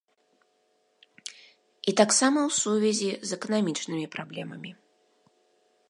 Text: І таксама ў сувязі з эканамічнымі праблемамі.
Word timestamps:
І 1.91 1.95
таксама 2.01 2.41
ў 2.47 2.49
сувязі 2.61 3.11
з 3.33 3.39
эканамічнымі 3.39 4.11
праблемамі. 4.17 4.71